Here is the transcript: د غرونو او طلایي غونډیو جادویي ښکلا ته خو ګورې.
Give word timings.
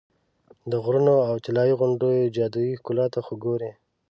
د 0.71 0.73
غرونو 0.83 1.15
او 1.29 1.35
طلایي 1.45 1.73
غونډیو 1.79 2.33
جادویي 2.35 2.73
ښکلا 2.79 3.05
ته 3.13 3.19
خو 3.25 3.33
ګورې. 3.43 3.71